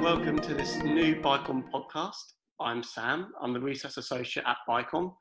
[0.00, 2.32] and welcome to this new BICOM podcast.
[2.58, 5.12] I'm Sam, I'm the Research Associate at BICOM,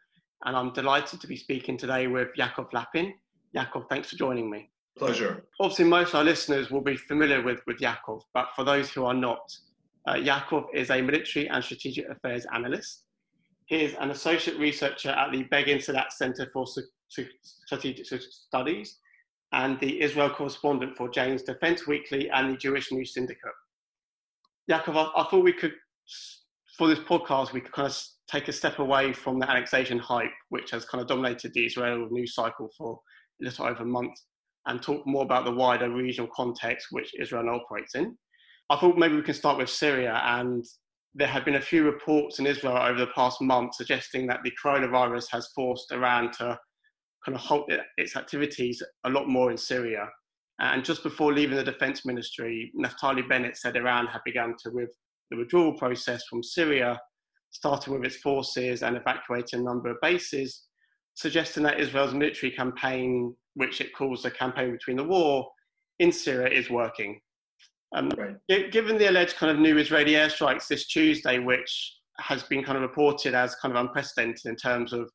[0.45, 3.13] and I'm delighted to be speaking today with Yaakov Lappin.
[3.53, 4.69] Yaakov, thanks for joining me.
[4.97, 5.43] Pleasure.
[5.59, 9.03] Obviously, most of our listeners will be familiar with, with Yaakov, but for those who
[9.03, 9.51] are not,
[10.07, 13.03] uh, Yaakov is a military and strategic affairs analyst.
[13.65, 16.65] He is an associate researcher at the Begin Sadat Center for
[17.09, 18.97] Strategic Studies
[19.51, 23.51] and the Israel correspondent for Jane's Defense Weekly and the Jewish News Syndicate.
[24.69, 25.73] Yaakov, I, I thought we could,
[26.77, 27.97] for this podcast, we could kind of
[28.29, 32.07] take a step away from the annexation hype, which has kind of dominated the Israel
[32.11, 32.99] news cycle for
[33.41, 34.13] a little over a month,
[34.67, 38.15] and talk more about the wider regional context which Israel operates in.
[38.69, 40.63] I thought maybe we can start with Syria, and
[41.15, 44.53] there have been a few reports in Israel over the past month suggesting that the
[44.63, 46.59] coronavirus has forced Iran to
[47.25, 50.07] kind of halt its activities a lot more in Syria.
[50.59, 54.89] And just before leaving the defense ministry, Naftali Bennett said Iran had begun to with
[55.31, 56.99] the withdrawal process from Syria,
[57.51, 60.63] starting with its forces and evacuating a number of bases,
[61.13, 65.49] suggesting that Israel's military campaign, which it calls the campaign between the war,
[65.99, 67.19] in Syria is working.
[67.95, 68.71] Um, right.
[68.71, 72.81] Given the alleged kind of new Israeli airstrikes this Tuesday, which has been kind of
[72.81, 75.09] reported as kind of unprecedented in terms of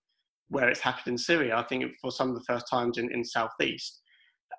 [0.49, 3.25] where it's happened in Syria, I think for some of the first times in, in
[3.25, 4.01] Southeast.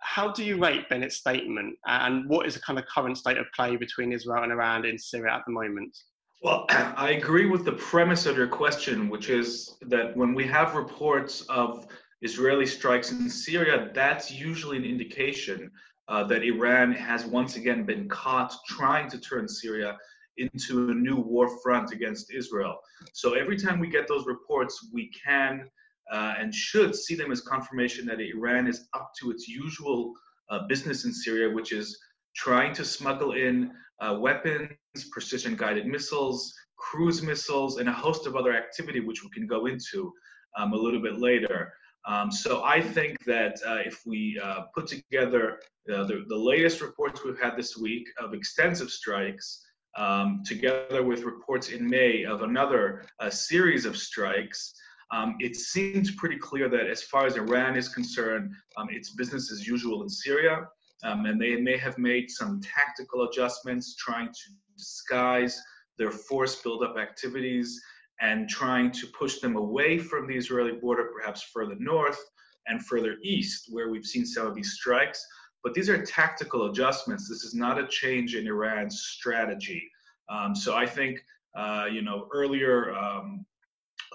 [0.01, 3.45] How do you rate Bennett's statement, and what is the kind of current state of
[3.55, 5.95] play between Israel and Iran in Syria at the moment?
[6.41, 10.75] Well, I agree with the premise of your question, which is that when we have
[10.75, 11.87] reports of
[12.21, 15.71] Israeli strikes in Syria, that's usually an indication
[16.07, 19.97] uh, that Iran has once again been caught trying to turn Syria
[20.37, 22.77] into a new war front against Israel.
[23.13, 25.69] So every time we get those reports, we can
[26.11, 30.13] uh, and should see them as confirmation that Iran is up to its usual
[30.49, 31.97] uh, business in Syria, which is
[32.35, 34.69] trying to smuggle in uh, weapons,
[35.11, 39.65] precision guided missiles, cruise missiles, and a host of other activity, which we can go
[39.65, 40.11] into
[40.57, 41.73] um, a little bit later.
[42.07, 45.59] Um, so I think that uh, if we uh, put together
[45.91, 49.65] uh, the, the latest reports we've had this week of extensive strikes,
[49.97, 54.73] um, together with reports in May of another series of strikes,
[55.11, 59.51] um, it seems pretty clear that as far as Iran is concerned, um, it's business
[59.51, 60.67] as usual in Syria.
[61.03, 65.61] Um, and they may have made some tactical adjustments trying to disguise
[65.97, 67.79] their force buildup activities
[68.21, 72.19] and trying to push them away from the Israeli border, perhaps further north
[72.67, 75.23] and further east, where we've seen some of these strikes.
[75.63, 77.29] But these are tactical adjustments.
[77.29, 79.83] This is not a change in Iran's strategy.
[80.29, 81.23] Um, so I think,
[81.57, 83.45] uh, you know, earlier um,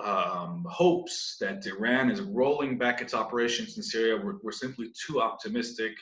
[0.04, 5.20] um, hopes that Iran is rolling back its operations in Syria were, were simply too
[5.20, 5.92] optimistic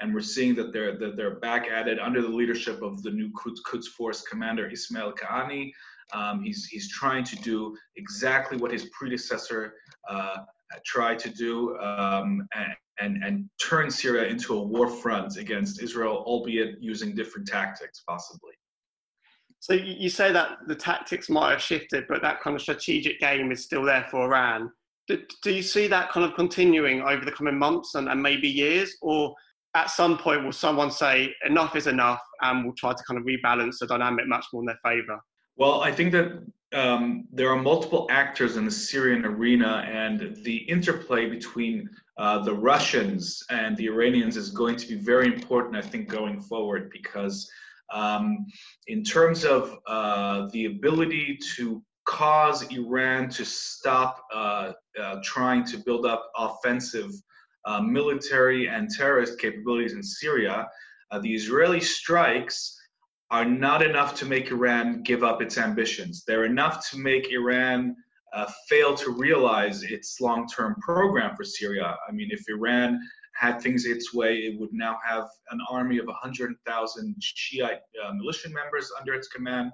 [0.00, 3.10] and we're seeing that they're that they're back at it under the leadership of the
[3.10, 5.72] new Quds, Quds Force commander Ismail Qaani.
[6.12, 9.74] Um, he's he's trying to do exactly what his predecessor
[10.08, 10.36] uh,
[10.84, 16.24] tried to do, um, and, and and turn Syria into a war front against Israel,
[16.26, 18.53] albeit using different tactics, possibly.
[19.64, 23.50] So you say that the tactics might have shifted, but that kind of strategic game
[23.50, 24.70] is still there for Iran.
[25.08, 28.46] Do, do you see that kind of continuing over the coming months and, and maybe
[28.46, 29.34] years, or
[29.74, 33.24] at some point will someone say enough is enough and will try to kind of
[33.24, 35.18] rebalance the dynamic much more in their favor?
[35.56, 36.42] Well, I think that
[36.74, 41.88] um, there are multiple actors in the Syrian arena, and the interplay between
[42.18, 46.42] uh, the Russians and the Iranians is going to be very important, I think, going
[46.42, 47.50] forward, because
[47.94, 48.44] um,
[48.88, 55.78] in terms of uh, the ability to cause Iran to stop uh, uh trying to
[55.78, 57.10] build up offensive
[57.64, 60.68] uh, military and terrorist capabilities in Syria,
[61.10, 62.76] uh, the Israeli strikes
[63.30, 66.24] are not enough to make Iran give up its ambitions.
[66.26, 67.96] They're enough to make Iran
[68.34, 71.96] uh, fail to realize its long term program for Syria.
[72.06, 73.00] I mean, if Iran
[73.34, 78.48] had things its way, it would now have an army of 100,000 Shiite uh, militia
[78.48, 79.72] members under its command.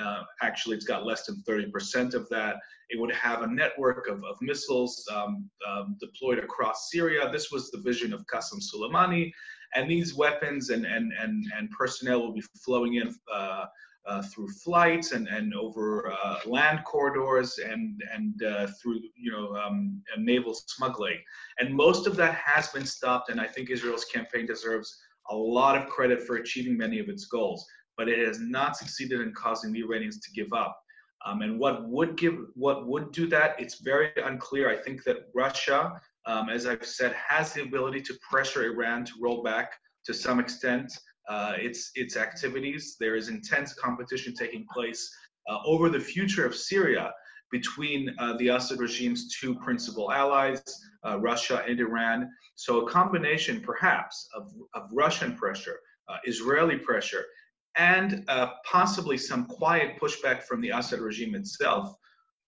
[0.00, 2.56] Uh, actually, it's got less than 30% of that.
[2.90, 7.30] It would have a network of, of missiles um, um, deployed across Syria.
[7.30, 9.32] This was the vision of Qasem Soleimani.
[9.74, 13.66] And these weapons and, and, and, and personnel will be flowing in uh,
[14.10, 19.54] uh, through flights and, and over uh, land corridors and, and uh, through you know
[19.56, 21.18] um, naval smuggling.
[21.58, 23.30] And most of that has been stopped.
[23.30, 27.26] And I think Israel's campaign deserves a lot of credit for achieving many of its
[27.26, 27.66] goals
[28.00, 30.80] but it has not succeeded in causing the Iranians to give up.
[31.26, 33.60] Um, and what would give, what would do that?
[33.60, 34.70] It's very unclear.
[34.70, 39.12] I think that Russia, um, as I've said, has the ability to pressure Iran to
[39.20, 39.74] roll back
[40.06, 40.90] to some extent
[41.30, 42.96] uh, its its activities.
[42.98, 45.02] There is intense competition taking place
[45.48, 47.12] uh, over the future of Syria
[47.50, 50.62] between uh, the Assad regime's two principal allies,
[51.06, 52.30] uh, Russia and Iran.
[52.54, 57.24] So a combination, perhaps, of, of Russian pressure, uh, Israeli pressure,
[57.76, 61.96] and uh, possibly some quiet pushback from the Assad regime itself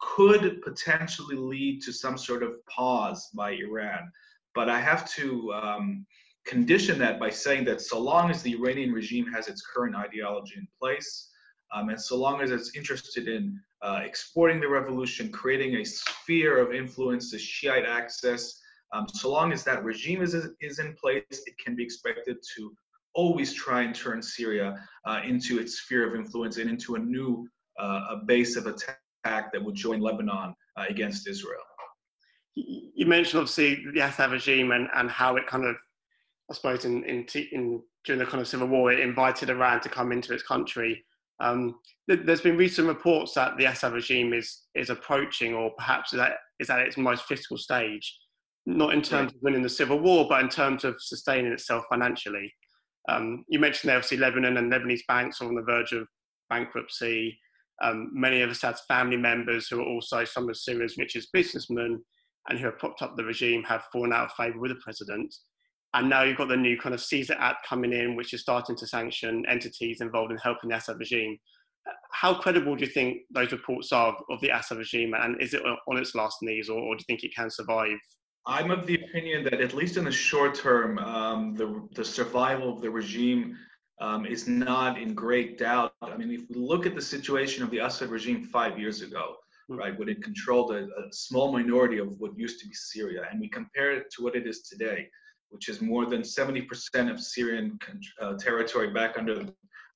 [0.01, 4.11] could potentially lead to some sort of pause by Iran.
[4.55, 6.07] But I have to um,
[6.47, 10.55] condition that by saying that so long as the Iranian regime has its current ideology
[10.57, 11.31] in place,
[11.75, 16.59] um, and so long as it's interested in uh, exporting the revolution, creating a sphere
[16.59, 18.61] of influence, the Shiite axis,
[18.93, 22.75] um, so long as that regime is, is in place, it can be expected to
[23.15, 27.49] always try and turn Syria uh, into its sphere of influence and into a new
[27.79, 31.63] uh, a base of attack that would join Lebanon uh, against Israel.
[32.55, 35.77] You mentioned obviously the Assad regime and, and how it kind of,
[36.51, 39.89] I suppose, in, in, in during the kind of civil war, it invited Iran to
[39.89, 41.05] come into its country.
[41.41, 46.21] Um, there's been recent reports that the Assad regime is is approaching, or perhaps is
[46.21, 48.19] at, is at its most fiscal stage,
[48.67, 49.37] not in terms right.
[49.37, 52.53] of winning the civil war, but in terms of sustaining itself financially.
[53.09, 56.07] Um, you mentioned there, obviously Lebanon and Lebanese banks are on the verge of
[56.51, 57.39] bankruptcy.
[57.83, 62.01] Um, many of Assad's family members, who are also some of Syria's richest businessmen
[62.49, 65.35] and who have propped up the regime, have fallen out of favour with the president.
[65.95, 68.77] And now you've got the new kind of Caesar Act coming in, which is starting
[68.77, 71.37] to sanction entities involved in helping the Assad regime.
[72.13, 75.63] How credible do you think those reports are of the Assad regime, and is it
[75.63, 77.99] on its last knees, or, or do you think it can survive
[78.47, 82.73] I'm of the opinion that at least in the short term, um, the the survival
[82.73, 83.57] of the regime
[84.01, 85.95] um, is not in great doubt.
[86.03, 89.37] I mean, if we look at the situation of the Assad regime five years ago,
[89.69, 89.77] hmm.
[89.77, 93.41] right, when it controlled a, a, small minority of what used to be Syria, and
[93.41, 95.09] we compare it to what it is today,
[95.53, 97.79] which is more than 70% of Syrian
[98.21, 99.45] uh, territory back under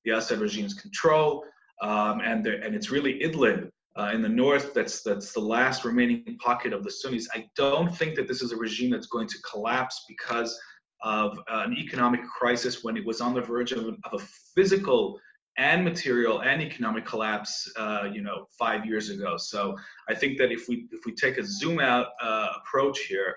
[0.05, 1.43] the Assad regime's control,
[1.81, 6.37] um, and and it's really Idlib uh, in the north that's that's the last remaining
[6.39, 7.27] pocket of the Sunnis.
[7.33, 10.57] I don't think that this is a regime that's going to collapse because
[11.03, 14.19] of uh, an economic crisis when it was on the verge of, of a
[14.55, 15.19] physical
[15.57, 19.37] and material and economic collapse, uh, you know, five years ago.
[19.37, 19.75] So
[20.07, 23.35] I think that if we if we take a zoom out uh, approach here,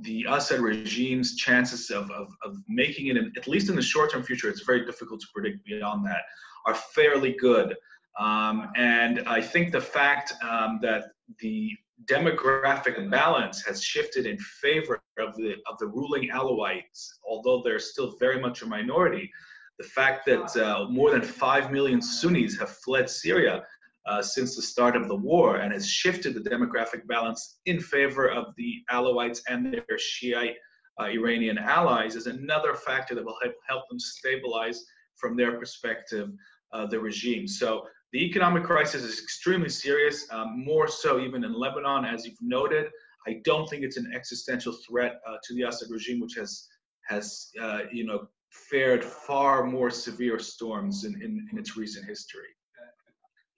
[0.00, 4.12] the Assad regime's chances of, of, of making it, in, at least in the short
[4.12, 6.22] term future, it's very difficult to predict beyond that,
[6.66, 7.74] are fairly good.
[8.18, 11.04] Um, and I think the fact um, that
[11.40, 11.70] the
[12.04, 18.16] demographic balance has shifted in favor of the of the ruling Alawites, although they're still
[18.18, 19.30] very much a minority.
[19.78, 23.62] The fact that uh, more than five million Sunnis have fled Syria
[24.06, 28.28] uh, since the start of the war and has shifted the demographic balance in favor
[28.28, 30.56] of the Alawites and their Shiite
[31.00, 34.84] uh, Iranian allies is another factor that will help, help them stabilize
[35.16, 36.30] from their perspective
[36.72, 37.46] uh, the regime.
[37.46, 42.40] So the economic crisis is extremely serious, um, more so even in Lebanon, as you've
[42.40, 42.86] noted.
[43.26, 46.68] I don't think it's an existential threat uh, to the Assad regime, which has
[47.08, 48.28] has uh, you know
[48.70, 52.48] fared far more severe storms in, in, in, its recent history.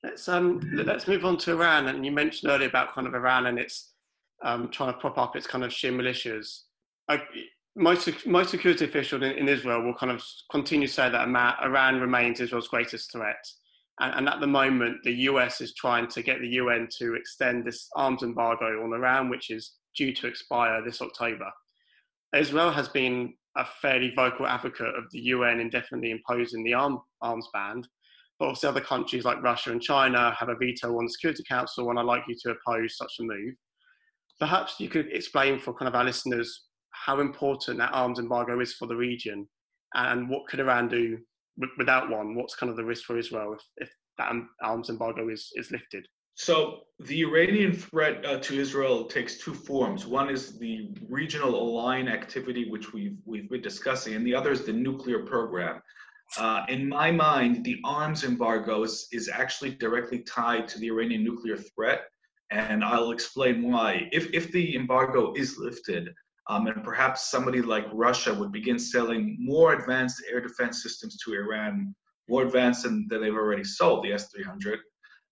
[0.03, 1.89] Let's um let's move on to Iran.
[1.89, 3.93] And you mentioned earlier about kind of Iran and its
[4.45, 6.61] um, trying to prop up its kind of Shia militias.
[7.09, 7.21] I,
[7.75, 11.29] most most security officials in, in, Israel will kind of continue to say that
[11.64, 13.45] Iran remains Israel's greatest threat.
[14.00, 17.64] And, and, at the moment, the US is trying to get the UN to extend
[17.64, 21.50] this arms embargo on Iran, which is due to expire this October.
[22.37, 27.49] Israel has been a fairly vocal advocate of the UN indefinitely imposing the arm, arms
[27.52, 27.83] ban.
[28.40, 31.99] Obviously, other countries like Russia and China have a veto on the Security Council and
[31.99, 33.54] are likely to oppose such a move.
[34.38, 38.75] Perhaps you could explain for kind of our listeners how important that arms embargo is
[38.75, 39.49] for the region
[39.95, 41.18] and what could Iran do
[41.76, 45.50] without one, what's kind of the risk for Israel if, if that arms embargo is,
[45.57, 46.07] is lifted?
[46.35, 50.07] So the Iranian threat uh, to Israel takes two forms.
[50.07, 54.64] One is the regional align activity, which we've we've been discussing, and the other is
[54.64, 55.83] the nuclear program.
[56.37, 61.25] Uh, in my mind, the arms embargo is, is actually directly tied to the Iranian
[61.25, 62.02] nuclear threat,
[62.50, 64.08] and I'll explain why.
[64.12, 66.11] If if the embargo is lifted,
[66.49, 71.35] um, and perhaps somebody like Russia would begin selling more advanced air defense systems to
[71.35, 71.94] Iran,
[72.28, 74.80] more advanced than, than they've already sold, the S 300.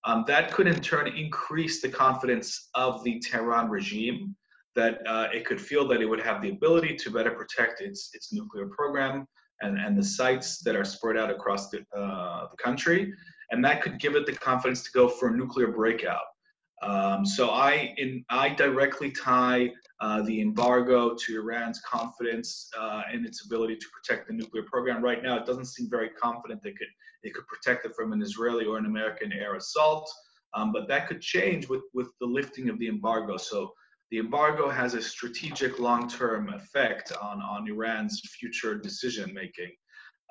[0.05, 4.37] Um, that could in turn increase the confidence of the Tehran regime
[4.77, 8.11] that uh, it could feel that it would have the ability to better protect its,
[8.13, 9.27] its nuclear program
[9.63, 13.13] and, and the sites that are spread out across the, uh, the country.
[13.51, 16.25] And that could give it the confidence to go for a nuclear breakout.
[16.83, 23.25] Um, so I, in, I directly tie uh, the embargo to Iran's confidence uh, in
[23.25, 25.03] its ability to protect the nuclear program.
[25.03, 26.89] Right now, it doesn't seem very confident they could
[27.23, 30.09] it could protect it from an Israeli or an American air assault.
[30.55, 33.37] Um, but that could change with, with the lifting of the embargo.
[33.37, 33.73] So
[34.11, 39.73] the embargo has a strategic long-term effect on, on Iran's future decision making.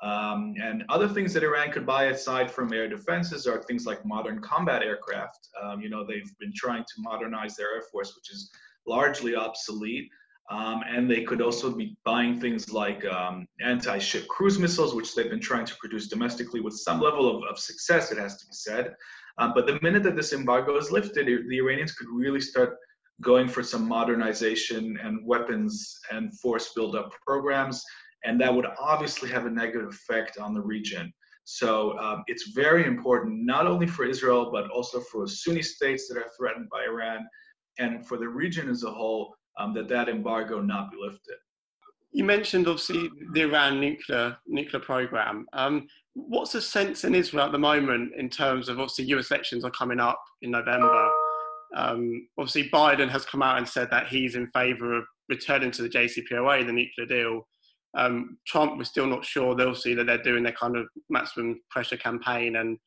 [0.04, 4.06] Um, and other things that Iran could buy aside from air defenses are things like
[4.06, 5.50] modern combat aircraft.
[5.62, 8.52] Um, you know, they've been trying to modernize their air force, which is
[8.86, 10.10] largely obsolete.
[10.52, 15.30] Um, and they could also be buying things like um, anti-ship cruise missiles, which they've
[15.30, 18.54] been trying to produce domestically with some level of, of success, it has to be
[18.54, 18.96] said.
[19.38, 22.78] Um, but the minute that this embargo is lifted, the Iranians could really start
[23.22, 27.84] going for some modernization and weapons and force buildup programs,
[28.24, 31.14] and that would obviously have a negative effect on the region.
[31.46, 36.18] So um, it's very important, not only for Israel, but also for Sunni states that
[36.18, 37.26] are threatened by Iran,
[37.78, 41.36] and for the region as a whole, um, that that embargo not be lifted.
[42.12, 45.46] You mentioned obviously the Iran nuclear nuclear program.
[45.54, 49.66] Um, what's the sense in Israel at the moment in terms of obviously US elections
[49.66, 51.12] are coming up in November?
[51.76, 55.82] Um, obviously, Biden has come out and said that he's in favour of returning to
[55.82, 57.48] the JCPOA, the nuclear deal.
[57.98, 59.56] Um, Trump, we're still not sure.
[59.56, 62.78] They'll see that they're doing their kind of maximum pressure campaign, and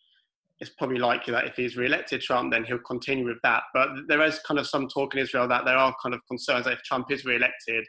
[0.61, 3.63] it's probably likely that if he's re-elected Trump, then he'll continue with that.
[3.73, 6.65] But there is kind of some talk in Israel that there are kind of concerns
[6.65, 7.87] that if Trump is re-elected,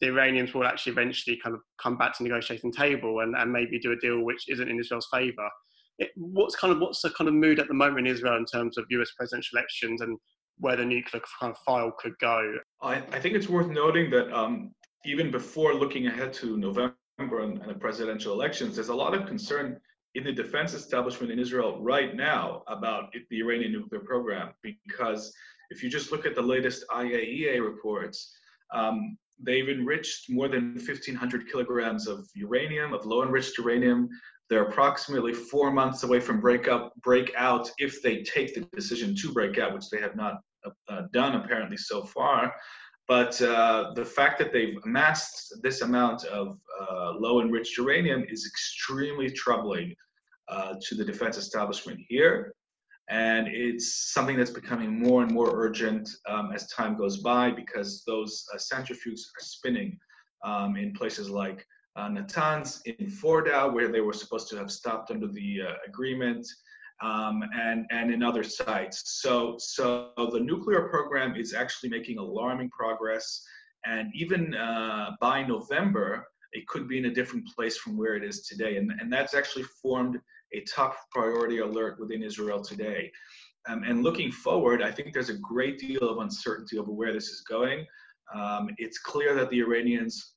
[0.00, 3.52] the Iranians will actually eventually kind of come back to the negotiating table and, and
[3.52, 5.48] maybe do a deal which isn't in Israel's favour.
[6.16, 8.78] What's kind of what's the kind of mood at the moment in Israel in terms
[8.78, 9.10] of U.S.
[9.16, 10.18] presidential elections and
[10.58, 12.56] where the nuclear kind of file could go?
[12.82, 14.72] I, I think it's worth noting that um,
[15.04, 19.26] even before looking ahead to November and, and the presidential elections, there's a lot of
[19.26, 19.78] concern
[20.14, 25.32] in the defense establishment in Israel right now about the Iranian nuclear program because
[25.70, 28.34] if you just look at the latest IAEA reports,
[28.74, 34.08] um, they've enriched more than 1,500 kilograms of uranium, of low enriched uranium.
[34.50, 39.58] They're approximately four months away from breakup, breakout if they take the decision to break
[39.58, 40.40] out, which they have not
[40.88, 42.52] uh, done apparently so far.
[43.08, 48.44] But uh, the fact that they've amassed this amount of uh, low enriched uranium is
[48.46, 49.94] extremely troubling
[50.48, 52.52] uh, to the defense establishment here
[53.10, 58.04] and it's something that's becoming more and more urgent um, as time goes by because
[58.06, 59.98] those uh, centrifuges are spinning
[60.44, 61.66] um, in places like
[61.96, 66.46] uh, Natanz, in Fordow, where they were supposed to have stopped under the uh, agreement,
[67.02, 69.20] um, and, and in other sites.
[69.22, 73.42] So, so the nuclear program is actually making alarming progress,
[73.86, 78.24] and even uh, by November, it could be in a different place from where it
[78.24, 78.76] is today.
[78.76, 80.20] And, and that's actually formed
[80.52, 83.10] a top priority alert within Israel today.
[83.68, 87.28] Um, and looking forward, I think there's a great deal of uncertainty over where this
[87.28, 87.86] is going.
[88.34, 90.34] Um, it's clear that the Iranians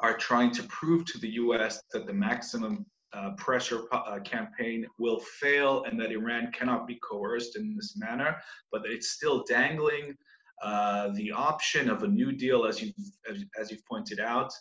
[0.00, 5.20] are trying to prove to the US that the maximum uh, pressure uh, campaign will
[5.40, 8.36] fail and that Iran cannot be coerced in this manner,
[8.70, 10.14] but it's still dangling
[10.62, 12.94] uh, the option of a new deal, as you've,
[13.30, 14.52] as, as you've pointed out.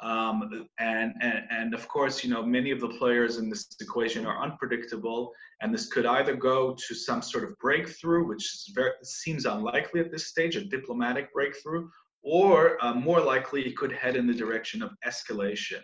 [0.00, 4.26] Um, and, and, and of course, you know, many of the players in this equation
[4.26, 9.44] are unpredictable, and this could either go to some sort of breakthrough, which very, seems
[9.44, 11.88] unlikely at this stage, a diplomatic breakthrough,
[12.28, 15.80] or uh, more likely it could head in the direction of escalation.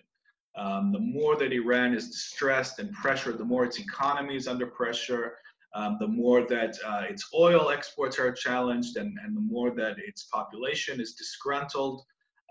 [0.56, 4.66] Um, the more that Iran is distressed and pressured, the more its economy is under
[4.66, 5.38] pressure,
[5.74, 9.96] um, the more that uh, its oil exports are challenged, and, and the more that
[9.98, 12.02] its population is disgruntled,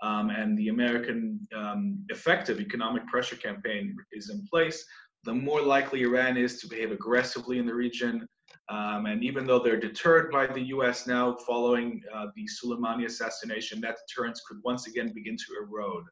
[0.02, 4.84] um, and the American um, effective economic pressure campaign is in place,
[5.22, 8.26] the more likely Iran is to behave aggressively in the region.
[8.68, 13.80] Um, and even though they're deterred by the US now following uh, the Soleimani assassination,
[13.80, 16.04] that deterrence could once again begin to erode.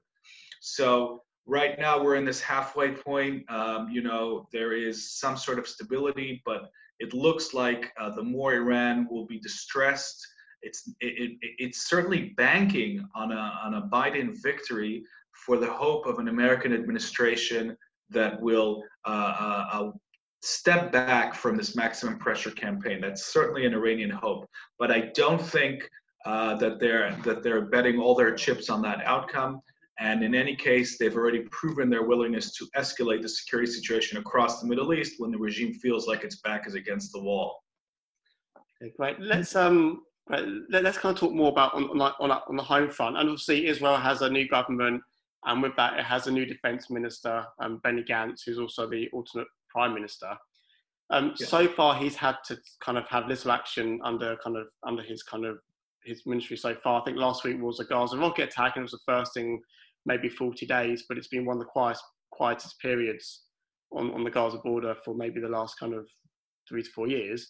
[0.61, 3.51] So right now we're in this halfway point.
[3.51, 8.23] Um, you know, there is some sort of stability, but it looks like uh, the
[8.23, 10.25] more Iran will be distressed,
[10.63, 15.05] it's it, it, it's certainly banking on a on a Biden victory
[15.45, 17.77] for the hope of an American administration
[18.11, 19.09] that will uh,
[19.41, 19.91] uh, uh,
[20.43, 23.01] step back from this maximum pressure campaign.
[23.01, 25.89] That's certainly an Iranian hope, but I don't think
[26.27, 29.61] uh, that they're that they're betting all their chips on that outcome.
[29.99, 34.61] And in any case, they've already proven their willingness to escalate the security situation across
[34.61, 37.63] the Middle East when the regime feels like its back is against the wall.
[38.81, 39.21] Okay, great.
[39.21, 43.17] Let's um, but let's kind of talk more about on, on, on the home front.
[43.17, 45.03] And obviously, Israel has a new government,
[45.45, 49.09] and with that, it has a new defense minister, um, Benny Gantz, who's also the
[49.13, 50.37] alternate prime minister.
[51.11, 51.47] Um, yeah.
[51.47, 55.23] So far, he's had to kind of have little action under kind of under his
[55.23, 55.59] kind of
[56.05, 57.01] his ministry so far.
[57.01, 59.61] I think last week was a Gaza rocket attack, and it was the first in
[60.07, 63.43] maybe 40 days, but it's been one of the quietest, quietest periods
[63.93, 66.07] on, on the Gaza border for maybe the last kind of
[66.69, 67.49] three to four years.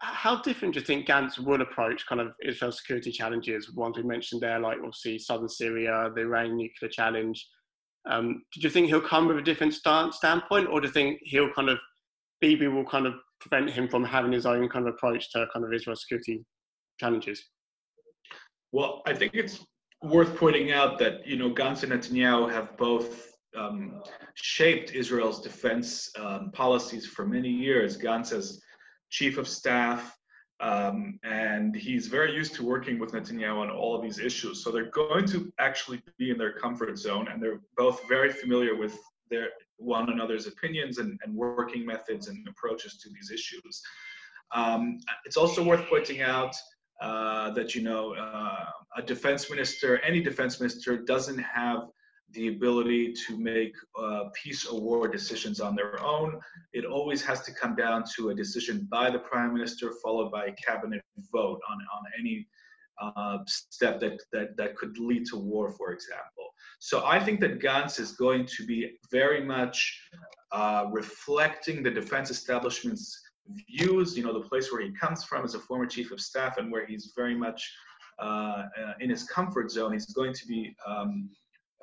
[0.00, 3.74] How different do you think Gantz will approach kind of Israel's security challenges?
[3.74, 7.44] Ones we mentioned there, like obviously southern Syria, the Iran nuclear challenge.
[8.06, 11.20] Um, do you think he'll come with a different stance, standpoint, or do you think
[11.22, 11.78] he'll kind of
[12.40, 15.64] Bibi will kind of prevent him from having his own kind of approach to kind
[15.64, 16.44] of Israel's security
[16.98, 17.42] challenges?
[18.72, 19.64] Well, I think it's
[20.02, 24.02] worth pointing out that you know Gantz and Netanyahu have both um,
[24.34, 27.98] shaped Israel's defense um, policies for many years.
[27.98, 28.60] Gantz as
[29.10, 30.16] chief of staff,
[30.60, 34.62] um, and he's very used to working with Netanyahu on all of these issues.
[34.62, 38.74] So they're going to actually be in their comfort zone, and they're both very familiar
[38.74, 38.98] with
[39.30, 43.80] their one another's opinions and, and working methods and approaches to these issues.
[44.52, 46.56] Um, it's also worth pointing out
[47.00, 48.64] uh, that you know uh,
[48.96, 51.82] a defense minister, any defense minister, doesn't have
[52.32, 56.38] the ability to make uh, peace award decisions on their own.
[56.72, 60.46] It always has to come down to a decision by the prime minister, followed by
[60.46, 62.46] a cabinet vote on, on any
[63.00, 66.48] uh, step that, that, that could lead to war, for example.
[66.80, 70.00] So I think that Gantz is going to be very much
[70.52, 73.22] uh, reflecting the defense establishment's
[73.68, 76.58] views, you know, the place where he comes from as a former chief of staff
[76.58, 77.72] and where he's very much
[78.20, 79.92] uh, uh in his comfort zone.
[79.92, 81.30] He's going to be um,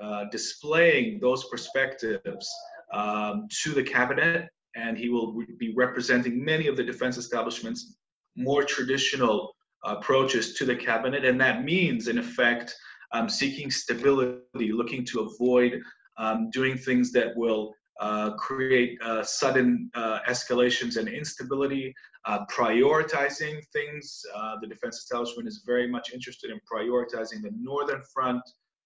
[0.01, 2.49] uh, displaying those perspectives
[2.93, 7.95] um, to the cabinet, and he will be representing many of the defense establishment's
[8.35, 12.75] more traditional approaches to the cabinet, and that means, in effect,
[13.13, 15.81] um, seeking stability, looking to avoid
[16.17, 21.93] um, doing things that will uh, create uh, sudden uh, escalations and instability,
[22.25, 24.21] uh, prioritizing things.
[24.35, 28.41] Uh, the defense establishment is very much interested in prioritizing the northern front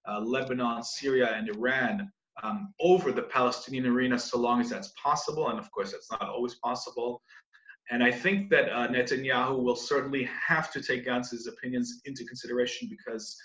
[0.08, 2.12] uh, Lebanon, Syria, and Iran
[2.44, 5.50] um, over the Palestinian arena so long as that's possible.
[5.50, 7.22] And of course, that's not always possible.
[7.92, 12.88] And I think that uh, Netanyahu will certainly have to take Gantz's opinions into consideration
[12.90, 13.36] because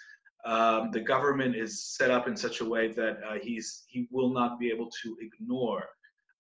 [0.44, 4.28] um, the government is set up in such a way that uh, he's he will
[4.28, 5.84] not be able to ignore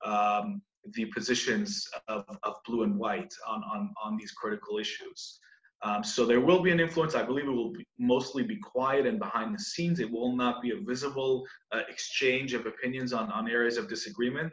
[0.04, 0.60] um,
[0.92, 5.38] the positions of, of blue and white on, on, on these critical issues.
[5.84, 7.14] Um, so there will be an influence.
[7.14, 10.00] I believe it will be, mostly be quiet and behind the scenes.
[10.00, 14.52] It will not be a visible uh, exchange of opinions on, on areas of disagreement.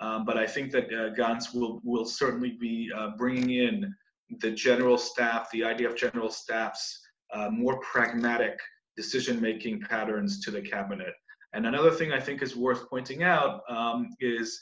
[0.00, 3.94] Um, but I think that uh, Gantz will, will certainly be uh, bringing in
[4.40, 7.00] the general staff, the IDF general staff's
[7.32, 8.58] uh, more pragmatic
[8.96, 11.14] decision-making patterns to the cabinet.
[11.52, 14.58] And another thing I think is worth pointing out um, is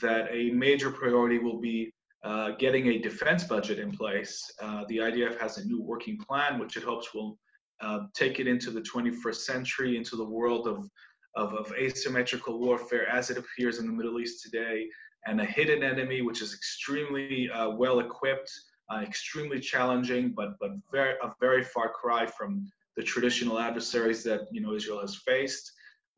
[0.00, 1.92] that a major priority will be
[2.24, 4.50] uh, getting a defense budget in place.
[4.60, 7.38] Uh, the IDF has a new working plan, which it hopes will
[7.80, 10.88] uh, take it into the 21st century, into the world of,
[11.34, 14.86] of, of, asymmetrical warfare as it appears in the Middle East today,
[15.26, 18.52] and a hidden enemy, which is extremely uh, well equipped,
[18.92, 24.42] uh, extremely challenging, but, but very, a very far cry from the traditional adversaries that
[24.50, 25.72] you know Israel has faced.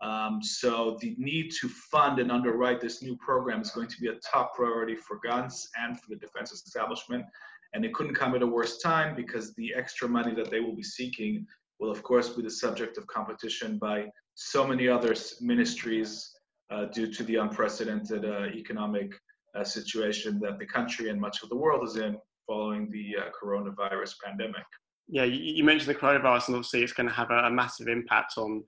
[0.04, 4.08] Um, so the need to fund and underwrite this new program is going to be
[4.08, 7.24] a top priority for Gantz and for the defense establishment.
[7.72, 10.76] And it couldn't come at a worse time because the extra money that they will
[10.76, 11.46] be seeking
[11.80, 16.36] will, of course, be the subject of competition by so many other ministries
[16.70, 19.14] uh, due to the unprecedented uh, economic
[19.54, 23.24] uh, situation that the country and much of the world is in following the uh,
[23.42, 24.64] coronavirus pandemic.
[25.08, 28.64] Yeah, you mentioned the coronavirus, and obviously it's going to have a massive impact on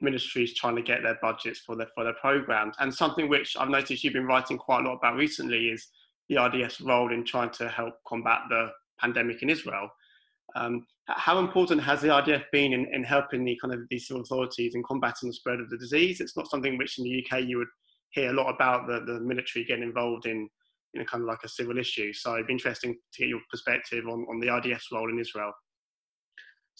[0.00, 2.74] ministries trying to get their budgets for their for their programs.
[2.78, 5.88] And something which I've noticed you've been writing quite a lot about recently is
[6.28, 9.88] the IDF's role in trying to help combat the pandemic in Israel.
[10.56, 14.22] Um, how important has the IDF been in, in helping the kind of these civil
[14.22, 16.20] authorities in combating the spread of the disease?
[16.20, 17.68] It's not something which in the UK you would
[18.10, 20.48] hear a lot about the, the military getting involved in,
[20.94, 22.12] in kind of like a civil issue.
[22.12, 25.52] So it'd be interesting to get your perspective on, on the IDF's role in Israel.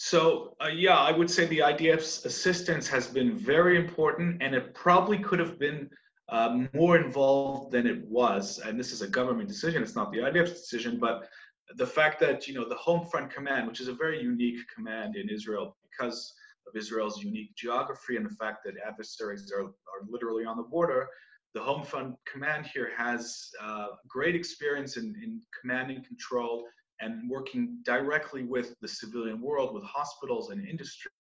[0.00, 4.72] So uh, yeah, I would say the IDF's assistance has been very important, and it
[4.72, 5.90] probably could have been
[6.28, 8.60] uh, more involved than it was.
[8.60, 11.00] And this is a government decision; it's not the IDF's decision.
[11.00, 11.28] But
[11.74, 15.16] the fact that you know the Home Front Command, which is a very unique command
[15.16, 16.32] in Israel because
[16.68, 21.08] of Israel's unique geography and the fact that adversaries are, are literally on the border,
[21.54, 26.68] the Home Front Command here has uh, great experience in, in commanding control
[27.00, 31.10] and working directly with the civilian world, with hospitals and industry.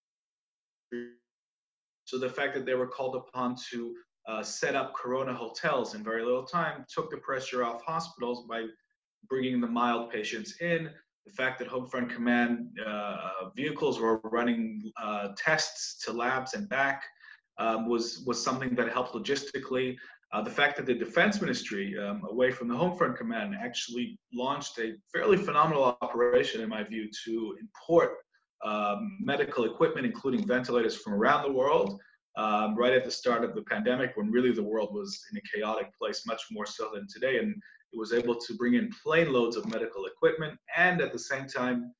[2.04, 3.94] So the fact that they were called upon to
[4.26, 8.66] uh, set up corona hotels in very little time took the pressure off hospitals by
[9.28, 10.90] bringing the mild patients in.
[11.26, 16.68] the fact that Home Front Command uh, vehicles were running uh, tests to labs and
[16.68, 17.04] back
[17.58, 19.96] um, was was something that helped logistically.
[20.32, 24.18] Uh, the fact that the Defense Ministry, um, away from the Home Front Command, actually
[24.32, 28.16] launched a fairly phenomenal operation, in my view, to import
[28.62, 31.98] um, medical equipment, including ventilators from around the world,
[32.36, 35.56] um, right at the start of the pandemic, when really the world was in a
[35.56, 37.38] chaotic place, much more so than today.
[37.38, 37.54] And
[37.92, 41.46] it was able to bring in plane loads of medical equipment and at the same
[41.46, 41.94] time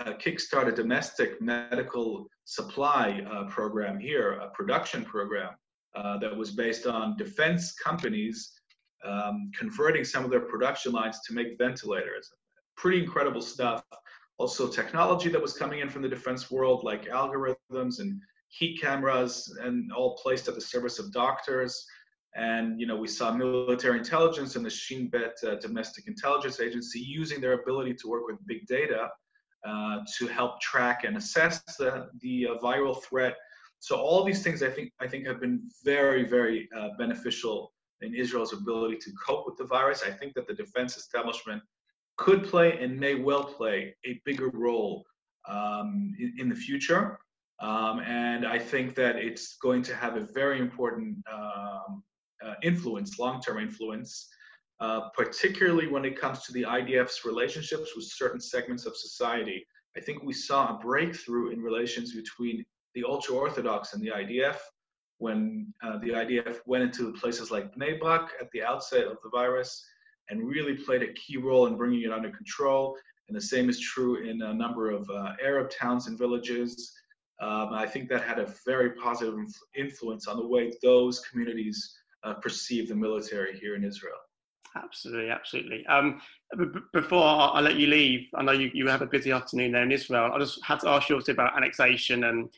[0.00, 5.50] uh, kickstart a domestic medical supply uh, program here, a production program
[5.94, 8.52] uh, that was based on defense companies
[9.04, 12.30] um, converting some of their production lines to make ventilators.
[12.76, 13.82] Pretty incredible stuff.
[14.38, 19.56] Also, technology that was coming in from the defense world, like algorithms and heat cameras,
[19.62, 21.84] and all placed at the service of doctors.
[22.36, 27.00] And you know, we saw military intelligence and the Shin Bet uh, Domestic Intelligence Agency
[27.00, 29.08] using their ability to work with big data
[29.66, 33.36] uh, to help track and assess the, the uh, viral threat.
[33.80, 38.14] So all these things, I think, I think have been very, very uh, beneficial in
[38.14, 40.02] Israel's ability to cope with the virus.
[40.06, 41.62] I think that the defense establishment
[42.16, 45.04] could play and may well play a bigger role
[45.48, 47.18] um, in, in, the future.
[47.60, 52.02] Um, and I think that it's going to have a very important um,
[52.44, 54.28] uh, influence, long-term influence,
[54.80, 59.66] uh, particularly when it comes to the IDF's relationships with certain segments of society.
[59.96, 62.64] I think we saw a breakthrough in relations between
[63.00, 64.56] the ultra-Orthodox and the IDF
[65.18, 69.30] when uh, the IDF went into places like Bnei Brak at the outset of the
[69.30, 69.84] virus
[70.30, 72.96] and really played a key role in bringing it under control.
[73.28, 76.92] And the same is true in a number of uh, Arab towns and villages.
[77.40, 79.38] Um, I think that had a very positive
[79.76, 84.16] influence on the way those communities uh, perceive the military here in Israel.
[84.76, 85.86] Absolutely, absolutely.
[85.86, 86.20] Um,
[86.56, 89.82] b- before I let you leave, I know you, you have a busy afternoon there
[89.82, 90.30] in Israel.
[90.32, 92.48] I just had to ask you also about annexation and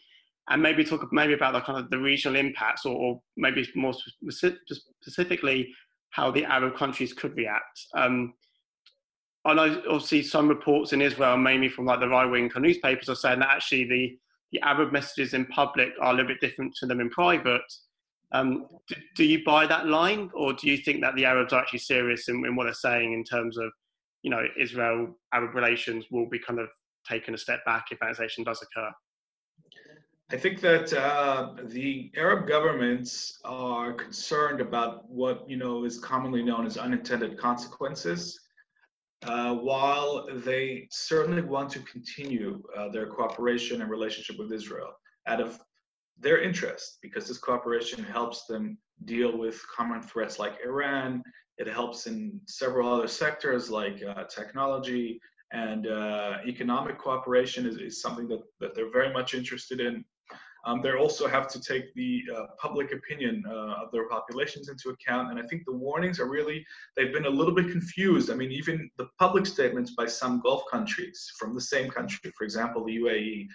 [0.48, 3.94] and maybe talk maybe about the kind of the regional impacts, or, or maybe more
[4.29, 5.72] specifically
[6.11, 7.87] how the Arab countries could react.
[7.94, 8.35] Um,
[9.44, 13.40] I know obviously some reports in Israel, mainly from like the right-wing newspapers, are saying
[13.40, 14.18] that actually the
[14.53, 17.62] the Arab messages in public are a little bit different to them in private.
[18.33, 21.61] Um, do, do, you buy that line, or do you think that the Arabs are
[21.61, 23.70] actually serious in, in what they're saying in terms of,
[24.22, 26.68] you know, Israel-Arab relations will be kind of
[27.09, 28.90] taken a step back if annexation does occur?
[30.32, 36.40] I think that uh, the Arab governments are concerned about what you know is commonly
[36.42, 38.38] known as unintended consequences.
[39.24, 44.92] Uh, while they certainly want to continue uh, their cooperation and relationship with Israel
[45.26, 45.58] out of
[46.18, 51.22] their interest because this cooperation helps them deal with common threats like Iran.
[51.58, 55.20] It helps in several other sectors like uh, technology
[55.52, 60.04] and uh, economic cooperation is, is something that, that they're very much interested in.
[60.66, 64.90] Um, they also have to take the uh, public opinion uh, of their populations into
[64.90, 65.30] account.
[65.30, 66.64] And I think the warnings are really,
[66.96, 68.30] they've been a little bit confused.
[68.30, 72.44] I mean, even the public statements by some Gulf countries from the same country, for
[72.44, 73.46] example, the UAE,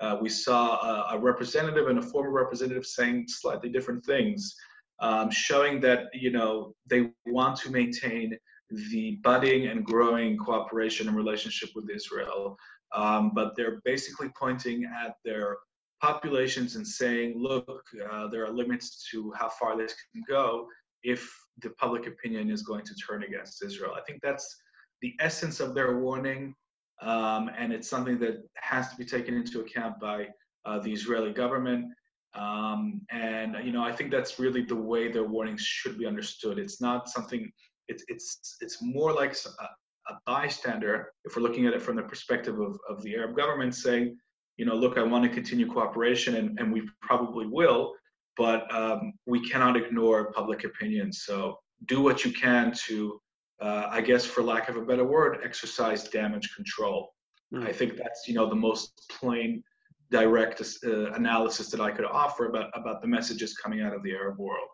[0.00, 4.54] uh, we saw a, a, representative and a former representative saying slightly different things,
[5.00, 8.38] um, showing that you know they want to maintain
[8.70, 12.56] the budding and growing cooperation and relationship with Israel,
[12.94, 15.56] um, but they're basically pointing at their
[16.00, 20.66] populations and saying, look, uh, there are limits to how far this can go
[21.02, 23.94] if the public opinion is going to turn against Israel.
[23.96, 24.56] I think that's
[25.02, 26.54] the essence of their warning
[27.00, 30.28] um, and it's something that has to be taken into account by
[30.64, 31.86] uh, the Israeli government.
[32.34, 36.58] Um, and you know, I think that's really the way their warnings should be understood.
[36.58, 37.50] It's not something.
[37.88, 42.02] It's it's it's more like a, a bystander if we're looking at it from the
[42.02, 44.16] perspective of, of the Arab government saying,
[44.56, 47.94] you know, look, I want to continue cooperation, and, and we probably will,
[48.36, 51.12] but um, we cannot ignore public opinion.
[51.12, 53.20] So do what you can to
[53.60, 57.12] uh, I guess for lack of a better word, exercise damage control.
[57.52, 57.66] Mm.
[57.66, 59.62] I think that's you know the most plain,
[60.10, 64.12] direct uh, analysis that I could offer about about the messages coming out of the
[64.12, 64.68] Arab world.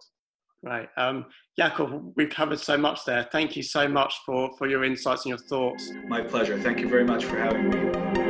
[0.65, 1.27] Right, um,
[1.61, 3.29] Yaakov, we've covered so much there.
[3.31, 5.93] Thank you so much for for your insights and your thoughts.
[6.09, 6.59] My pleasure.
[6.59, 8.24] Thank you very much for having me.